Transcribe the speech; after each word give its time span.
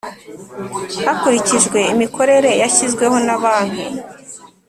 Hakurikijwe 1.05 1.79
imikorere 1.93 2.49
yashyizweho 2.61 3.15
na 3.27 3.35
Banki. 3.41 3.87